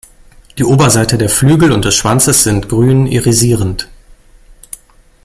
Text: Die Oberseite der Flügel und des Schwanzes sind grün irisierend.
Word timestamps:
Die 0.57 0.63
Oberseite 0.63 1.19
der 1.19 1.29
Flügel 1.29 1.71
und 1.71 1.85
des 1.85 1.93
Schwanzes 1.93 2.41
sind 2.41 2.67
grün 2.69 3.05
irisierend. 3.05 3.87